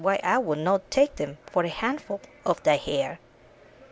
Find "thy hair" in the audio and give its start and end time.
2.63-3.19